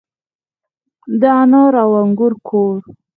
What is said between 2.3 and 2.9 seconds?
کور.